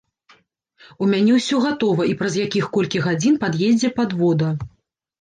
[1.03, 4.55] У мяне ўсё гатова, і праз якіх колькі гадзін пад'едзе падвода.